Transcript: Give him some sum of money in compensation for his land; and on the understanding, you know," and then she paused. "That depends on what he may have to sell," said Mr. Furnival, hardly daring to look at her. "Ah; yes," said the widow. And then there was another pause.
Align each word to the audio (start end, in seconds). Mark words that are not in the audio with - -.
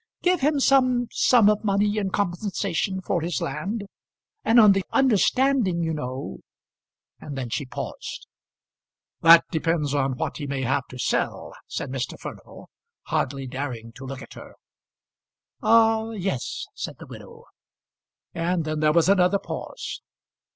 Give 0.23 0.41
him 0.41 0.59
some 0.59 1.09
sum 1.11 1.47
of 1.47 1.63
money 1.63 1.99
in 1.99 2.09
compensation 2.09 3.01
for 3.03 3.21
his 3.21 3.39
land; 3.39 3.83
and 4.43 4.59
on 4.59 4.71
the 4.71 4.81
understanding, 4.91 5.83
you 5.83 5.93
know," 5.93 6.39
and 7.21 7.37
then 7.37 7.51
she 7.51 7.67
paused. 7.67 8.25
"That 9.21 9.45
depends 9.51 9.93
on 9.93 10.17
what 10.17 10.37
he 10.37 10.47
may 10.47 10.63
have 10.63 10.87
to 10.87 10.97
sell," 10.97 11.53
said 11.67 11.91
Mr. 11.91 12.19
Furnival, 12.19 12.67
hardly 13.09 13.45
daring 13.45 13.91
to 13.91 14.05
look 14.07 14.23
at 14.23 14.33
her. 14.33 14.55
"Ah; 15.61 16.09
yes," 16.13 16.65
said 16.73 16.95
the 16.97 17.05
widow. 17.05 17.43
And 18.33 18.65
then 18.65 18.79
there 18.79 18.93
was 18.93 19.07
another 19.07 19.37
pause. 19.37 20.01